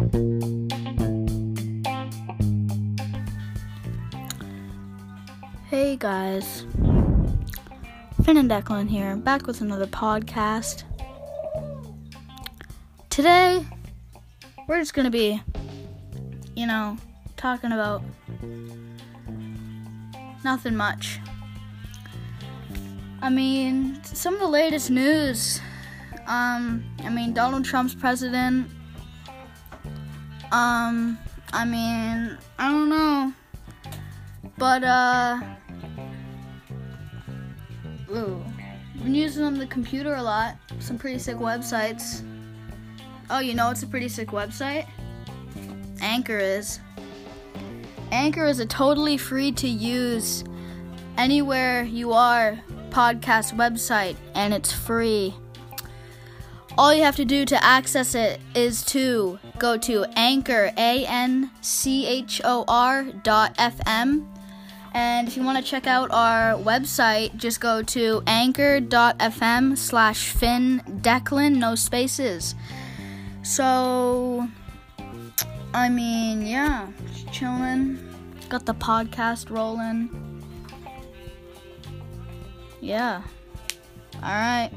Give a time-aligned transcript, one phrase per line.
[0.00, 0.06] Hey
[5.96, 6.64] guys,
[8.24, 10.84] Finn and Declan here, back with another podcast.
[13.10, 13.62] Today,
[14.66, 15.42] we're just gonna be,
[16.56, 16.96] you know,
[17.36, 18.02] talking about
[20.42, 21.18] nothing much.
[23.20, 25.60] I mean, some of the latest news.
[26.26, 28.70] Um, I mean, Donald Trump's president.
[30.52, 31.18] Um,
[31.52, 33.32] I mean, I don't know.
[34.58, 35.40] But, uh,
[38.10, 38.44] ooh,
[39.02, 40.56] been using on the computer a lot.
[40.78, 42.22] Some pretty sick websites.
[43.30, 44.86] Oh, you know it's a pretty sick website?
[46.00, 46.80] Anchor is.
[48.10, 50.42] Anchor is a totally free to use
[51.16, 52.58] anywhere you are
[52.90, 55.34] podcast website and it's free.
[56.78, 61.50] All you have to do to access it is to go to anchor a n
[61.60, 64.26] c h o r dot fm
[64.94, 70.82] and if you want to check out our website just go to anchor.fm slash finn
[71.02, 72.54] declan no spaces.
[73.42, 74.48] So
[75.74, 77.98] i mean yeah just chilling.
[78.48, 80.08] Got the podcast rolling.
[82.80, 83.22] Yeah.
[84.22, 84.70] All right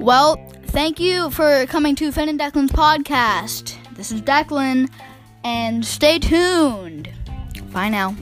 [0.00, 3.76] well, thank you for coming to Finn and Declan's podcast.
[3.96, 4.88] This is Declan,
[5.44, 7.10] and stay tuned.
[7.70, 8.16] Bye now.